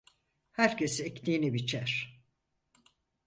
Herkes 0.51 0.99
ektiğini 1.01 1.53
biçer. 1.53 2.21